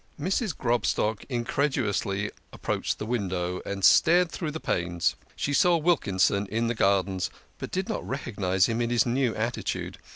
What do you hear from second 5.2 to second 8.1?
She saw Wilkinson in the gardens, but did .not